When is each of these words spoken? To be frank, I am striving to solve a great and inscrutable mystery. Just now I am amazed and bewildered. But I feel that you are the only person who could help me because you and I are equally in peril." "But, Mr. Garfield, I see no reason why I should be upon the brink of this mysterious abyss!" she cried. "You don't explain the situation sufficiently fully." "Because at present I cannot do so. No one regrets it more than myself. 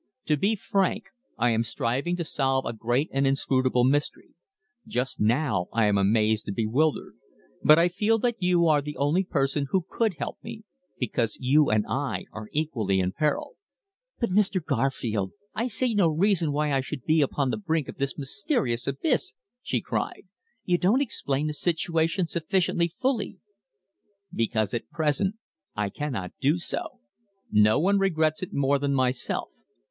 To 0.25 0.35
be 0.35 0.55
frank, 0.55 1.09
I 1.37 1.51
am 1.51 1.61
striving 1.61 2.15
to 2.15 2.23
solve 2.23 2.65
a 2.65 2.73
great 2.73 3.07
and 3.13 3.27
inscrutable 3.27 3.83
mystery. 3.83 4.33
Just 4.87 5.19
now 5.19 5.67
I 5.71 5.85
am 5.85 5.95
amazed 5.95 6.47
and 6.47 6.55
bewildered. 6.55 7.13
But 7.63 7.77
I 7.77 7.87
feel 7.87 8.17
that 8.17 8.37
you 8.41 8.65
are 8.65 8.81
the 8.81 8.97
only 8.97 9.23
person 9.23 9.67
who 9.69 9.85
could 9.87 10.15
help 10.15 10.39
me 10.41 10.63
because 10.97 11.37
you 11.39 11.69
and 11.69 11.85
I 11.87 12.25
are 12.33 12.49
equally 12.51 12.99
in 12.99 13.11
peril." 13.11 13.57
"But, 14.19 14.31
Mr. 14.31 14.59
Garfield, 14.59 15.33
I 15.53 15.67
see 15.67 15.93
no 15.93 16.07
reason 16.09 16.51
why 16.51 16.73
I 16.73 16.81
should 16.81 17.03
be 17.05 17.21
upon 17.21 17.51
the 17.51 17.57
brink 17.57 17.87
of 17.87 17.97
this 17.97 18.17
mysterious 18.17 18.87
abyss!" 18.87 19.33
she 19.61 19.81
cried. 19.81 20.23
"You 20.65 20.79
don't 20.79 21.03
explain 21.03 21.45
the 21.45 21.53
situation 21.53 22.25
sufficiently 22.25 22.87
fully." 22.87 23.37
"Because 24.33 24.73
at 24.73 24.89
present 24.89 25.35
I 25.75 25.89
cannot 25.91 26.33
do 26.41 26.57
so. 26.57 27.01
No 27.51 27.79
one 27.79 27.99
regrets 27.99 28.41
it 28.41 28.51
more 28.51 28.79
than 28.79 28.95
myself. 28.95 29.49